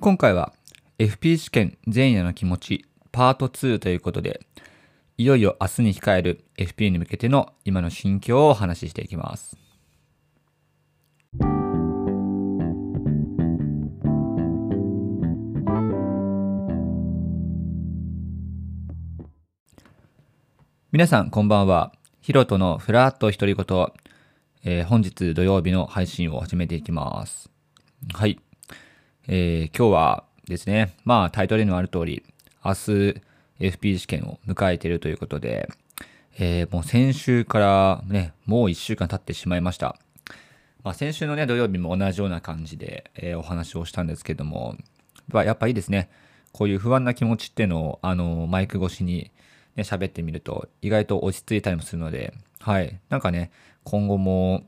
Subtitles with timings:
[0.00, 0.54] 今回は
[0.98, 4.40] FP 試験前夜の気持ちパート2ということで、
[5.18, 9.58] いよいよ明日に控える FP に向けての今の心境をお話ししていきます。
[20.92, 21.92] 皆さんこんばんは。
[22.22, 23.88] ヒロトのフラット独り言、
[24.64, 27.50] えー、本日土曜日の配信を始めていきます。
[28.14, 28.40] はい。
[29.28, 32.22] えー、今日はですね、まあタイトルにもある通り、
[32.64, 33.22] 明日
[33.60, 35.68] FP 試験を迎えているということで、
[36.38, 39.96] えー、もう先週からね、もう1週間経ってしまいました。
[40.82, 44.76] まあ、先週のね、土曜日も同じような感じで、えー、お話をしたんですけども、
[45.32, 46.08] やっぱいいですね。
[46.52, 49.30] こういう不安な気持ちっていうのを、あの、マイク越しに
[49.76, 52.98] ね、喋ってみると、意外と落ち着いたりもするので、はい。
[53.10, 53.50] なんかね、
[53.84, 54.64] 今後も、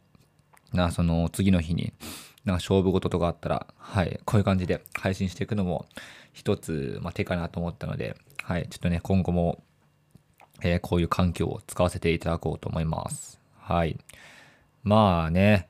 [0.73, 1.93] な、その次の日に、
[2.45, 5.87] なんか勝負事とかあったら、はい、こういう感じで配信していくのも
[6.32, 9.62] 一つ、まあ、手かなと思ったので、はい、ちょっとね、今後も、
[10.63, 13.40] えー、こういう環境を使わせていただこうと思います。
[13.59, 13.98] はい。
[14.82, 15.68] まあね、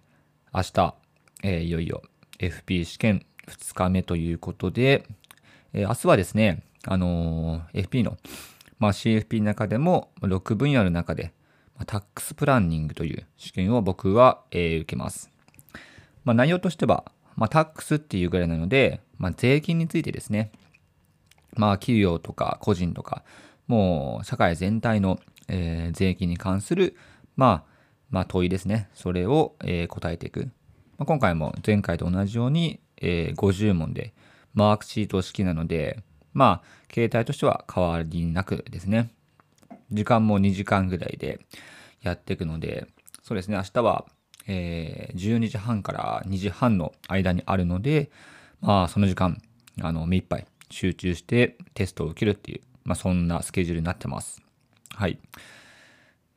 [0.55, 0.95] 明日、
[1.43, 2.03] えー、いよいよ
[2.39, 5.07] FP 試験2日目ということで、
[5.75, 8.17] えー、明日はですね、あのー、FP の、
[8.79, 11.33] まあ、CFP の中でも6分野の中で、
[11.87, 15.31] タックスプランニングという試験を僕は、えー、受けます。
[16.25, 17.05] まあ、内容としては、
[17.37, 20.53] まあ、タックスっていうぐらいなので、まあ、税金についてですね、
[21.55, 23.25] まあ、企業とか個人とか、
[23.67, 26.97] もう社会全体の、えー、税金に関する、
[27.37, 27.73] まあ、
[28.11, 28.89] まあ、問いですね。
[28.95, 30.51] それを、えー、答えていく。
[30.99, 34.13] まあ、今回も前回と同じように、えー、50問で、
[34.55, 36.03] マークシート式なので、
[36.35, 39.11] まあ、形態としては変わりなくですね。
[39.91, 41.41] 時間も2時間ぐらいで
[42.03, 42.87] やっていくので、
[43.23, 44.07] そうですね、明日は、
[44.47, 48.11] えー、12時半から2時半の間にあるので、
[48.61, 49.41] まあ、その時間、
[49.81, 54.43] あの、目いっぱい集中してテストを受けるっていう、まあ、そんなスケジュールになってます。
[54.95, 55.19] はい。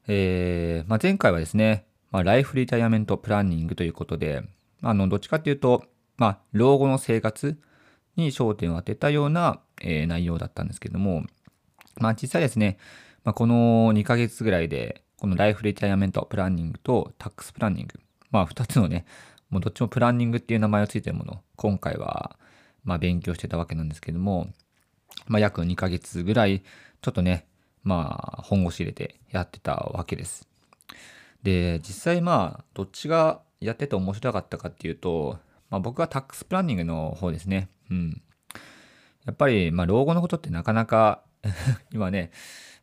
[0.08, 4.44] えー、まあ、前回はですね、まあ、ライフリタイアメントプランニングということで、
[4.81, 5.85] あの、どっちかっていうと、
[6.18, 7.59] まあ、老後の生活
[8.16, 11.24] に焦点を当てたような、えー、内容だったんですけども、
[11.97, 12.78] まあ、実際ですね、
[13.24, 18.00] まあ、この2ヶ月ぐらいで、このライフリタイアメントプランニングとタックスプランニング、
[18.35, 19.06] まあ、2つのね、
[19.50, 22.38] もうどっちもプランニングっていう名前をついてるもの、今回は、
[22.84, 24.50] まあ、勉強してたわけなんですけども、
[25.28, 26.62] まあ、約2ヶ月ぐらい、
[27.01, 27.47] ちょっとね、
[27.84, 30.50] まあ、本腰入れてやってたわけです。
[31.44, 37.69] で、実際まあ、どっちがやってて面白かったかっていうと、まあ、僕はタックスプランニングの方ですね。
[37.90, 38.22] うん。
[39.25, 41.23] やっぱり、まあ、老後のことってなかなか
[41.94, 42.31] 今ね、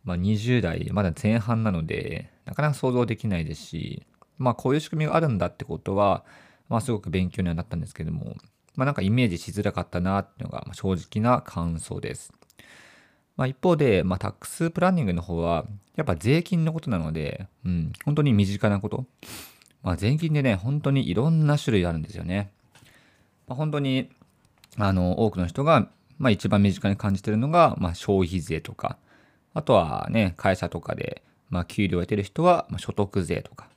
[0.02, 4.06] まあ、20代、まだ前半なので、なかなか想像できないですし、
[4.38, 6.24] まあ、こういう仕組みがあるんだってことは、
[6.68, 8.36] まあ、すごく勉強にはなったんですけども、
[8.74, 12.32] まあ、なんかイメージしづらかったなっていうのが正直な感想です。
[13.36, 15.66] まあ、一方で、まあ、タックスプランニングの方は、
[15.96, 19.06] やっぱ税金のことなので、うん、本当に身近なこと。
[19.82, 22.52] まあ、税金でね、本当にいろんな種類あるんですよね。
[23.46, 24.10] まあ、本当に、
[24.78, 25.88] あの、多くの人が、
[26.18, 28.96] まあ、一番身近に感じてるのが、まあ、消費税とか、
[29.54, 33.68] あとはね、会社とかで、まあ、給料を得てる人は、まあ、所得税とか、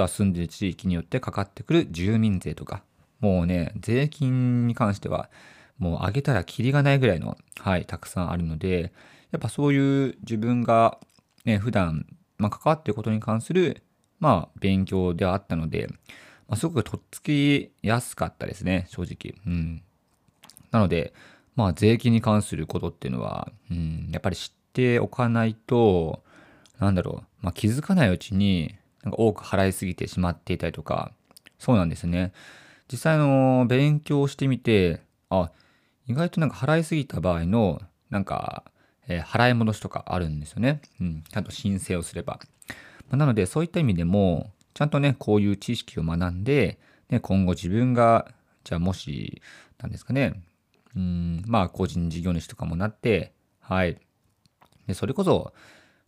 [0.00, 2.82] あとは住んでる地域によってかかってくる住民税とか、
[3.20, 5.28] もうね、税金に関しては、
[5.78, 8.92] もう上げたらキリがないぐらいの、はい、たくさんあるので、
[9.30, 10.98] やっぱそういう自分が、
[11.44, 12.06] ね、普段、
[12.38, 13.82] まあ、関わってることに関する、
[14.20, 15.88] まあ、勉強ではあったので、
[16.48, 19.34] まあ、すごくとっつきやすかったですね、正直。
[19.46, 19.82] うん。
[20.70, 21.12] なので、
[21.56, 26.22] まあ、税金に関することっていうのは、うん、やっぱり知っておかないと、
[26.78, 31.12] なんだろう、まあ、気づかないうちに、なんか多く払いすぎてしまっていたりとか、
[31.58, 32.32] そうなんですね。
[32.90, 35.50] 実際の勉強してみて、あ、
[36.06, 37.80] 意外となんか払いすぎた場合の、
[38.10, 38.64] なんか、
[39.06, 40.80] えー、払い戻しとかあるんですよね。
[41.00, 41.24] うん。
[41.28, 42.40] ちゃんと申請をすれば。
[43.08, 46.78] まあ、なので、そういった意味でも、ちゃんとね、こういう知識を学んで、
[47.10, 48.32] ね、今後自分が、
[48.64, 49.40] じゃあもし、
[49.78, 50.42] なんですかね、
[50.96, 53.98] うん、まあ、個人事業主とかもなって、はい。
[54.86, 55.52] で、それこそ、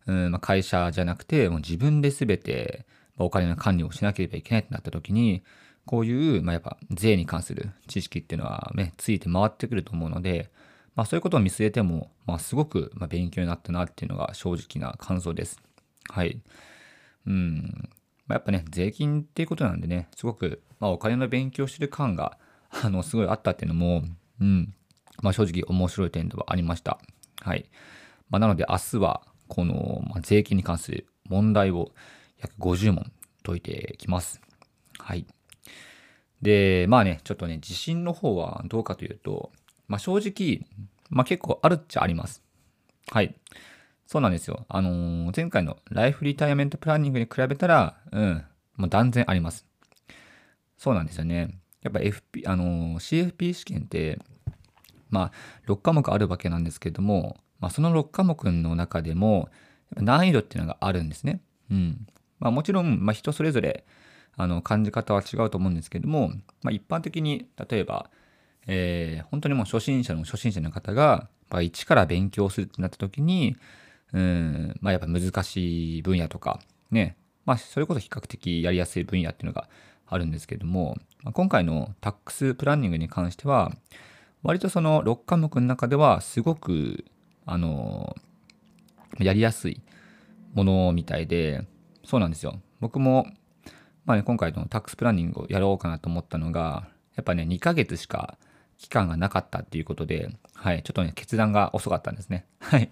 [0.07, 2.85] うんまあ、会社じゃなくて、もう自分で全て、
[3.17, 5.43] お金の管理をしなければいけないってなった時に、
[5.85, 10.49] こういう、まあ、やっぱ税に関する知識っていうのはね、ついて回ってくると思うので、
[10.95, 15.59] まあそういうことを見据えても、まあすごく勉強になったなっていうのが正直な感想です。
[16.09, 16.39] はい。
[17.25, 17.89] うん。
[18.27, 22.37] まあ、やっぱね、税金っていうことなんでね、すごく、まあお金の勉強してる感が、
[22.69, 24.03] あの、すごいあったっていうのも、
[24.39, 24.73] うん。
[25.21, 26.99] まあ正直面白い点ではありました。
[27.41, 27.65] はい。
[28.29, 29.23] まあなので明日は、
[29.53, 31.91] この、ま、税金に関する問題を
[32.41, 33.11] 約50問
[33.43, 34.41] 解いてきます。
[34.97, 35.27] はい。
[36.41, 39.51] で、まあね、ちょっとね、自信の方はどうかというと、
[39.87, 40.67] まあ、正直、
[41.11, 42.41] まあ、結構あるっちゃあります。
[43.11, 43.35] はい。
[44.07, 44.65] そうなんですよ。
[44.69, 48.43] あのー、前回のライフリタイアメントプランニングに比べたら、うん、
[48.77, 49.67] もう断然あります。
[50.79, 51.59] そうなんですよね。
[51.83, 54.19] やっぱ FP、あのー、CFP 試験って、
[55.11, 59.49] まあ、6科目あるわけなんですけども、まあ、その6科目の中でも、
[59.95, 61.39] 難易度っていうのがあるんですね。
[61.71, 62.05] うん。
[62.39, 63.85] まあ、もちろん、まあ、人それぞれ、
[64.35, 68.09] あの、感じ方は違うと思うんですけども、まあ、一般的に、例えば、
[68.67, 73.55] えー、本当にもう初心者の初心者の方が、まあ、一から勉強するってなった時に、
[74.11, 76.59] うん、まあやっぱ難しい分野とか、
[76.91, 79.67] ね、まあそれこそ比較的やりやすい分野っていうのが
[80.07, 83.71] あるんですけども、まあ、今回のタックスプランニングに関しては、
[84.43, 87.05] 割とその6科目の中ではすごく、
[87.45, 88.15] あの、
[89.19, 89.81] やりやすい
[90.53, 91.65] ものみたいで、
[92.03, 92.59] そうなんですよ。
[92.79, 93.27] 僕も、
[94.05, 98.37] まあね、今回のタックスプランニングをやろうかなと思ったのが、やっぱね、2ヶ月しか
[98.77, 102.45] 期間がなかったっていうことで、はい、ちょっとね、決断が遅かったんですね。
[102.59, 102.89] はい。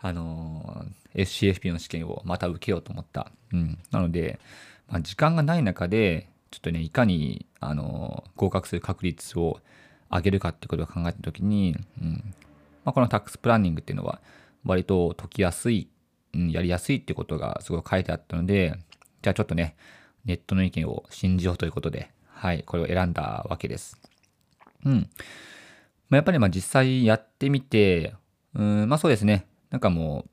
[0.00, 3.32] あのー、SCFP の試験をまた受けようと思った。
[3.52, 3.78] うん。
[3.90, 4.38] なので、
[4.88, 9.60] まあ、時間がない中で、ちょっとね、いかに、あのー、合格する確率を
[10.10, 12.34] 上げるかってことを考えたときに、うん。
[12.84, 14.20] まあ、このタックスプランニングっていうのは、
[14.64, 15.88] 割と解きやすい、
[16.34, 18.76] うん、やりやすいってことがすごい書いてあったので、
[19.22, 19.76] じゃあちょっとね、
[20.24, 24.00] ネットの意見を信じようということで、はい、これを選んだわけです。
[24.84, 25.08] うん。
[26.08, 28.14] ま、やっぱりまあ実際やってみて、
[28.54, 29.46] うん、まあそうですね。
[29.70, 30.26] なんかも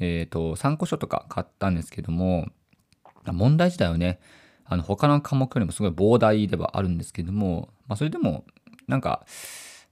[0.00, 2.48] う、えっ、ー、と、参考書とか買ったんですけども、
[3.26, 4.20] 問題自体はね、
[4.64, 8.44] あの他の科目よりもすごい膨大ではあるんですけども、まあそれでも、
[8.88, 9.26] なんか、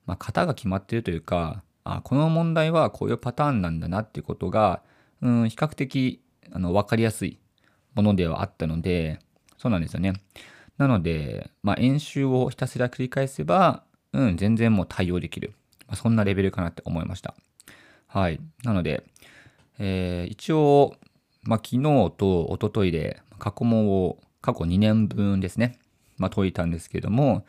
[0.06, 4.82] まあ型が決まってるというか、あこの問題はこういうパターンなんだなっていうことが、
[5.20, 7.38] うん、比較的あの分かりやすい
[7.94, 9.19] ものではあったので、
[9.58, 10.14] そうなんですよね。
[10.79, 15.55] なので、まあ、演習をひたすら繰り返せば、うん、全然もう対応できる。
[15.87, 17.34] まあ、そんなレベルかなって思いました。
[18.06, 18.40] はい。
[18.64, 19.05] なので、
[19.78, 20.94] えー、一応、
[21.43, 25.78] まあ、昨日と一昨日で過去問を過去2年分ですね、
[26.19, 27.44] まあ、解いたんですけれども、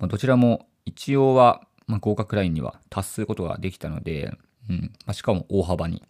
[0.00, 4.32] どちらも一応は、まあ、合格ラインには達することができたので、
[4.70, 6.04] うんまあ、しかも大幅に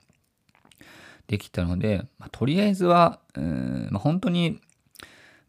[1.29, 4.61] できたので、まあ、とりあえずは、うんまあ、本当に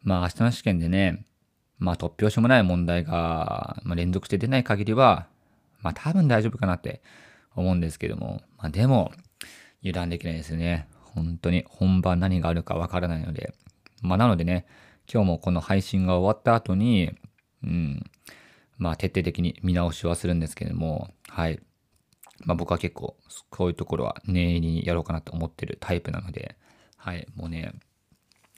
[0.02, 1.24] まあ明日の試験でね、
[1.78, 5.26] まあ突拍子もない問題が、ま、連続して出ない限りは、
[5.80, 7.02] まあ多分大丈夫かなって
[7.54, 9.12] 思うんですけども、まあでも、
[9.82, 10.88] 油断できないですね。
[11.14, 13.54] 本当に本番何があるかわからないので。
[14.02, 14.66] まあなのでね、
[15.12, 17.12] 今日もこの配信が終わった後に、
[17.62, 18.09] うん、
[18.80, 21.60] まあ徹底的に見直しはするんですけれども、はい。
[22.44, 23.14] まあ僕は結構
[23.50, 26.56] こういうところは念入りにやろうかなと思ってるタイプなので、
[26.96, 27.74] はい、もうね、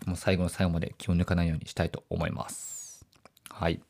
[0.06, 3.04] もう最後の最後まで気を抜かないようにしたいと思います。
[3.50, 3.82] はい。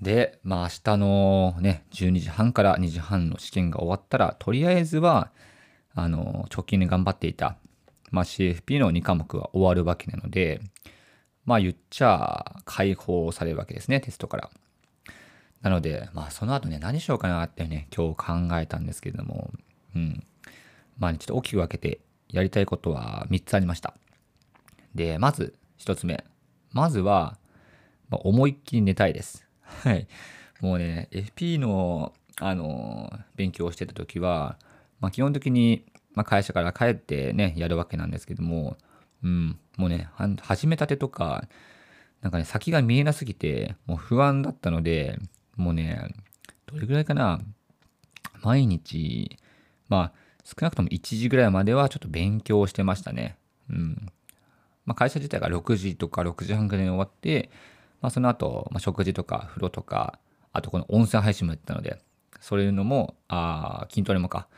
[0.00, 5.30] で、まあ明日のね、12時半から2時半の試験が終わったら、とりあえずは、
[5.94, 7.56] あの、直近で頑張っていた、
[8.10, 10.60] まあ CFP の2科目は終わるわけなので、
[11.44, 14.50] まあ言っちゃ解放されるわけですね、テストから。
[15.64, 19.50] なので、まあその後ね、何しようかなってね、今日考えたんですけれども、
[19.96, 20.22] うん。
[20.98, 23.94] まあ、ね、ちょっと大きく分けてやりたいことは3つありました。
[24.94, 26.22] で、まず一つ目。
[26.72, 27.38] まずは、
[28.10, 29.46] まあ、思いっきり寝たいです。
[29.62, 30.06] はい。
[30.60, 34.58] もうね、FP の、あの、勉強をしてた時は、
[35.00, 38.76] まあ、基本的に、まあ、会社から帰ってね、やるわけなんですけども、
[39.22, 40.10] うん、もうね、
[40.42, 41.48] 始めたてとか、
[42.20, 45.18] なんかね、先が見えなすぎて、もう不安だったので、
[45.56, 46.14] もうね、
[46.66, 47.40] どれぐらいかな、
[48.42, 49.38] 毎日、
[49.88, 50.12] まあ、
[50.44, 53.36] 少なくとも1時ぐらいまではちょっと勉強してましたね。
[53.70, 54.12] うん。
[54.84, 57.50] まあ、会社自体が6時とか6時半ぐらいに終わって、
[58.02, 60.18] まあ、その後、まあ、食事とか風呂とか、
[60.52, 61.98] あとこの温泉配信もやってたので、
[62.40, 64.48] そういうのも、あ筋トレもか、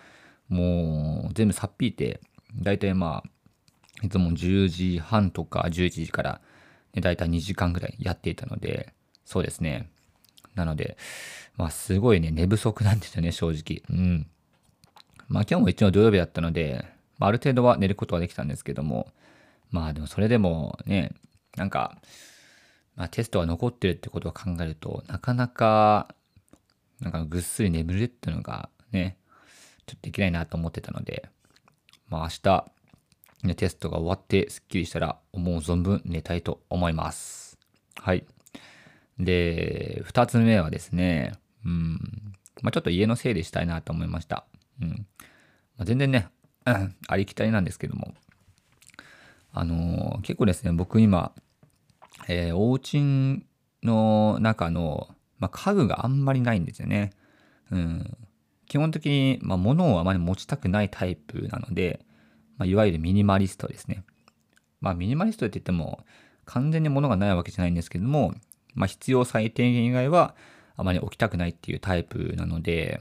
[0.49, 2.21] もう全部さっぴいて、
[2.55, 6.41] だいたいまあ、いつも10時半とか11時から、
[6.95, 8.93] ね、だいたい2時間ぐらいやっていたので、
[9.25, 9.91] そうですね。
[10.57, 10.97] なので、
[11.57, 13.83] まあすごいね、寝不足なんですよね、正直。
[13.89, 14.27] うん。
[15.29, 16.85] まあ今日も一応土曜日だったので、
[17.19, 19.09] まあ、ある程度は寝ることはできたんですけども、
[19.71, 21.13] まあでもそれでもね、
[21.57, 21.99] なんか、
[22.97, 26.09] まあ、テストが残ってるってことを考えると、なかなか、
[27.01, 29.19] なんかぐっすり眠るっていうのがね、
[29.87, 31.29] ちょっとできないなと思ってたので、
[32.09, 32.65] まあ明日、
[33.45, 37.59] ね、テストが終わってスッキリしたら思う存分寝たいと思います。
[37.97, 38.25] はい。
[39.19, 41.33] で、二つ目はですね、
[41.65, 41.99] うん、
[42.63, 44.45] まあちょっと家の整理したいなと思いました。
[44.81, 45.07] うん。
[45.77, 46.29] まあ、全然ね、
[46.65, 48.15] ありきたりなんですけども、
[49.53, 51.33] あのー、結構ですね、僕今、
[52.29, 53.43] えー、お家
[53.83, 55.09] の中の、
[55.39, 57.13] まあ、家具があんまりないんですよね。
[57.71, 58.17] うん、
[58.67, 62.01] 基本的に、まあ、物をあまり持ちたくないタイプなので、
[62.59, 64.05] まあ、いわゆるミニマリストですね。
[64.81, 66.05] まあ、ミニマリストって言っても、
[66.45, 68.35] 完全に物がないわけじゃないんですけども、
[68.77, 70.37] まあ、必要最低限以外は
[70.77, 73.01] あまり置きたくないっていうタイプなので、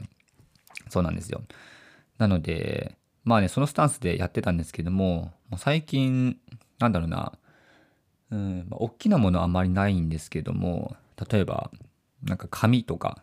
[0.88, 1.42] そうなんですよ。
[2.18, 6.38] なので、まあね、そのスタンスでやってたんですけども、もう最近、
[6.78, 7.32] なんだろうな、
[8.30, 10.96] うん、まあ、大きなものはあまりないんですけども、
[11.30, 11.70] 例えば、
[12.22, 13.22] なんか紙とか、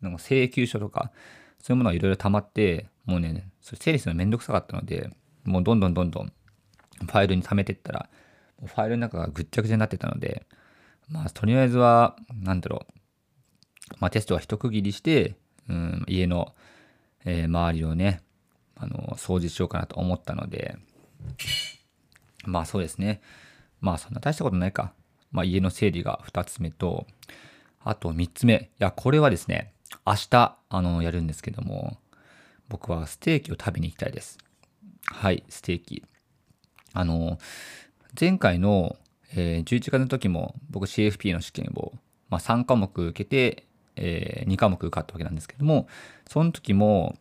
[0.00, 1.12] なんか請求書とか、
[1.60, 5.10] そういうものがいろいろ溜まって、もうね、それ整理するのめんどくさかったので、
[5.44, 6.32] もうどんどんどんどん
[7.06, 8.08] ファイルに溜めてったら、
[8.64, 10.46] ファイルの中がぐっちゃぐちゃになってたので、
[11.12, 15.36] まあ、とりあえずは、なんだろう、まあ、テストは一区切りして、
[15.68, 16.54] うん、家の、
[17.24, 18.22] えー、周りをね、
[18.76, 20.76] あの、掃除しようかなと思ったので、
[22.44, 23.20] まあそうですね。
[23.80, 24.92] まあそんな大したことないか。
[25.30, 27.06] まあ家の整理が2つ目と、
[27.80, 28.70] あと3つ目。
[28.80, 29.72] いや、これはですね、
[30.06, 31.98] 明日、あの、やるんですけども、
[32.68, 34.38] 僕はステーキを食べに行きたいです。
[35.06, 36.04] はい、ステーキ。
[36.92, 37.38] あの、
[38.18, 38.96] 前回の、
[39.34, 41.92] えー、11月の時も僕 CFP の試験を、
[42.28, 45.86] まあ、3科目受けて、えー、2科目受かったわけなんですけども、
[46.28, 47.16] その時も、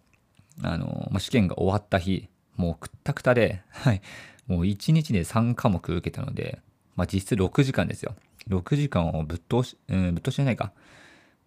[0.61, 4.01] あの、まあ、試験が終わった日、もうくったくたで、 はい、
[4.47, 6.61] もう1日で3科目受けたので、
[6.95, 8.15] まあ、実質6時間ですよ。
[8.49, 10.73] 6時間をぶっ通し、うん、ぶっ通しじゃないか。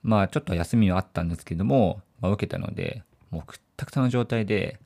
[0.02, 4.78] まあ、ちょっと休みはあったんですけども、まあ、受けたので、もうくったくたの状態で、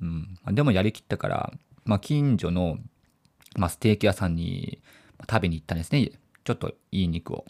[0.00, 1.52] うん、でもやりきったから、
[1.84, 2.78] まあ、近所の、
[3.56, 4.80] まあ、ステーキ屋さんに
[5.20, 6.10] 食べに行ったんですね。
[6.44, 7.44] ちょっといい肉を。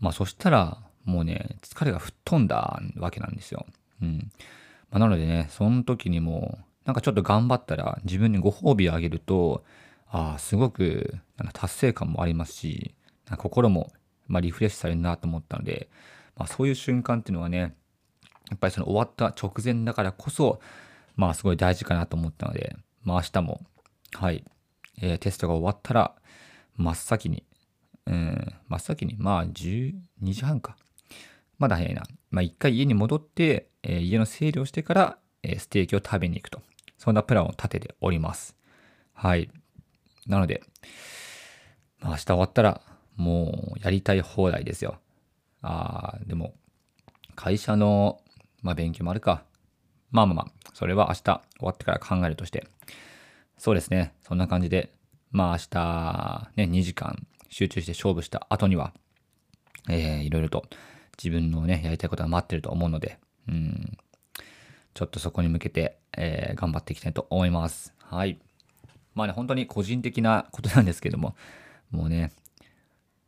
[0.00, 3.66] まあ、そしたら、もうね、疲れが吹っ飛んだわけなんですよ。
[4.02, 4.30] うん。
[4.90, 9.64] まあ、なのでね、その時にも、なんかちょっと頑張ったら自分にご褒美をあげると、
[10.08, 12.94] ああ、すごくなんか達成感もありますし、
[13.28, 13.92] なんか心も
[14.28, 15.88] まリフレッシュされるなと思ったので、
[16.36, 17.74] まあ、そういう瞬間っていうのはね、
[18.50, 20.60] やっぱりその終わった直前だからこそ、
[21.16, 23.60] まあすごい大事かなと思ったので、まあ明日も、
[24.12, 24.44] はい、
[25.00, 26.14] えー、テストが終わったら、
[26.76, 27.44] 真っ先に、
[28.06, 30.76] うん、真っ先に、まあ12時半か。
[31.58, 32.02] まだ早いな。
[32.30, 36.60] まあ一回家に戻って、えー、家の整理をしてから、えー、ステーキを食べに行くと。
[36.98, 38.56] そんなプランを立てております。
[39.12, 39.50] はい。
[40.26, 40.62] なので、
[42.00, 42.80] まあ明日終わったら、
[43.16, 44.98] もうやりたい放題ですよ。
[45.62, 46.54] ああ、でも、
[47.34, 48.20] 会社の、
[48.62, 49.44] まあ勉強もあるか。
[50.10, 52.66] まあまあまあ、それは明日終わってから考えるとして。
[53.58, 54.14] そうですね。
[54.22, 54.92] そんな感じで、
[55.30, 58.92] まあ明日、ね、2時間集中して勝負した後には、
[59.88, 60.64] えー、いろいろと
[61.22, 63.18] 自分のね、やりたいことが待ってると思うので、
[63.48, 63.96] うん、
[64.94, 67.94] ちょっとそこに向けて、えー、頑張っていきたいと思います。
[67.98, 68.38] はい。
[69.14, 71.34] まあね、本当に個人的なことなんですけども、
[71.90, 72.32] もうね、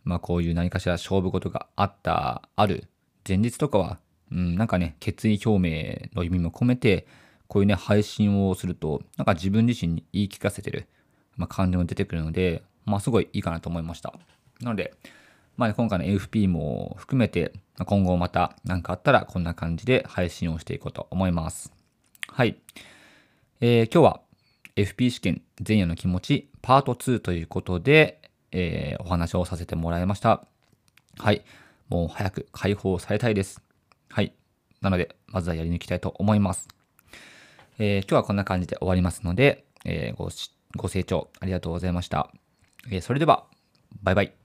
[0.05, 2.89] まあこういう何かしら勝負事があった、ある
[3.27, 3.99] 前日とかは、
[4.31, 7.07] うん、なんかね、決意表明の意味も込めて、
[7.47, 10.87] こういうね、配信をすると、なんか自分自身に言い聞かせてる、
[11.39, 14.13] まあ、感じも出てくるので、まあすごいいいかなと思いました。
[14.61, 14.93] なので、
[15.57, 17.53] まあ、今回の AFP も含めて、
[17.85, 21.73] 今後また何かあったらこんな感じで配信をしていこうと思います。
[22.29, 22.59] はい。
[23.61, 24.21] えー、今日は
[24.77, 28.21] FP 試験前夜の気持ちパート2ということで、
[28.53, 30.45] えー、お話をさせてもらいました。
[31.19, 31.43] はい。
[31.89, 33.61] もう早く解放されたいです。
[34.09, 34.33] はい。
[34.81, 36.69] なので、まずはやり抜きたいと思います。
[37.81, 40.31] えー、今日はこんな感じで終わりますので、えー、ご
[40.77, 42.31] ご清聴ありがとうございました。
[43.01, 43.47] それでは、
[44.03, 44.38] バイバイ。